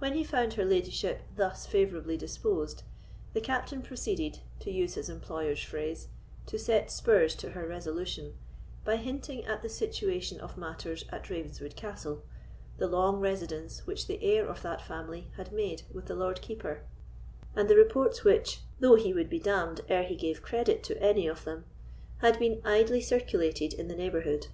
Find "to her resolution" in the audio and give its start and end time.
7.36-8.34